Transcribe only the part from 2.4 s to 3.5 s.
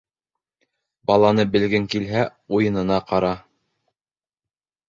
уйынына ҡара.